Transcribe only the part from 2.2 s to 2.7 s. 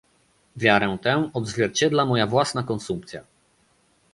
własna